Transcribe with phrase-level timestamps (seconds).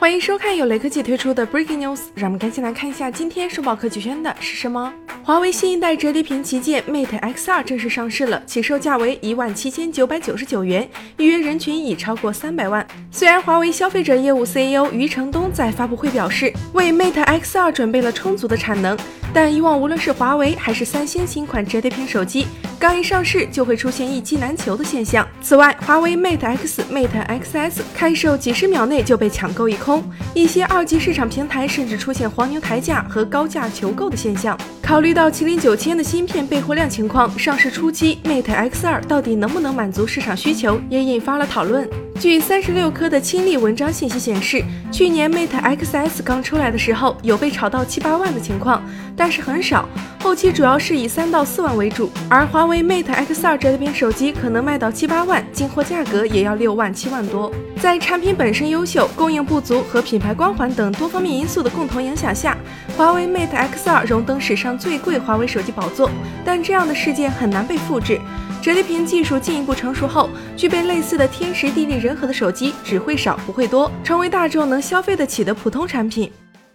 [0.00, 4.94] 欢迎收看由雷科技推出的 Breaking News，让我们赶紧来看一下今天收报科技圈的是什么。
[5.24, 12.86] 华为新一代折叠屏旗舰 Mate X2 正式上市了，起售价为一万七千九百九十九元，预约人群已超过三百万。
[13.10, 18.96] 虽然华为消费者业务 CEO 余承东在发布会表示，为 Mate X2 准备了充足的产能。
[19.34, 22.46] 但以往无论是华为还是三星新款折叠屏手机，
[22.78, 25.26] 刚一上市就会出现一机难求的现象。
[25.42, 34.56] 此外，华为 Mate X、Mate XS 开售几十秒内就被抢购一空，一些二级市场平台甚至出现黄牛抬价和高价求购的现象。
[34.80, 42.07] 考虑到麒麟九千的芯片备货量情况，上市初期 Mate X2 到底能不能满足市场需求，也引发了讨论。
[42.20, 48.82] 据三十六氪的亲历文章信息显示，去年 Mate XS 刚出来的时候，有被炒到七八万的情况，
[49.16, 49.88] 但是很少。
[50.20, 57.52] 后期主要是以三到四万为主，而华为 Mate X2 折叠屏手机可能卖到七八万，进货价格也要六万七万多。
[57.80, 62.58] 在产品本身优秀、供应不足和品牌光环等多方面因素的共同影响下，
[62.96, 66.10] 华为 Mate X2 荣登史上最贵华为手机宝座。
[66.44, 68.20] 但这样的事件很难被复制。
[68.60, 76.30] 折叠屏技术进一步成熟后，具备类似的天时地利人和的手机只会少不会多，成为大众能消费得起的普通产品。